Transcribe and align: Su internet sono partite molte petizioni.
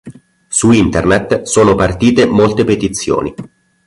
Su 0.47 0.71
internet 0.73 1.43
sono 1.43 1.75
partite 1.75 2.25
molte 2.25 2.63
petizioni. 2.63 3.35